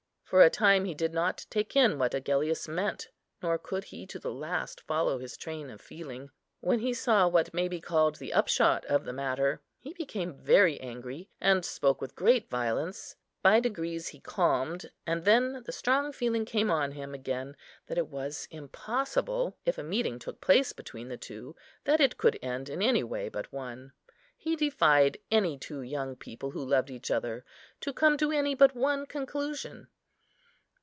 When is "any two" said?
25.29-25.81